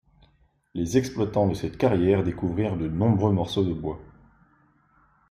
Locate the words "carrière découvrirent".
1.77-2.75